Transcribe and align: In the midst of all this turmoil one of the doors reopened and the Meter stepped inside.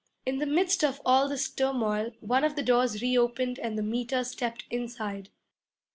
In 0.25 0.39
the 0.39 0.47
midst 0.47 0.83
of 0.83 0.99
all 1.05 1.29
this 1.29 1.47
turmoil 1.47 2.09
one 2.21 2.43
of 2.43 2.55
the 2.55 2.63
doors 2.63 3.03
reopened 3.03 3.59
and 3.59 3.77
the 3.77 3.83
Meter 3.83 4.23
stepped 4.23 4.65
inside. 4.71 5.29